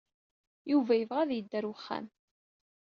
Yuba 0.71 0.93
yebɣa 0.95 1.19
ad 1.23 1.31
yeddu 1.33 1.53
ɣer 1.53 1.63
uxxam. 1.71 2.05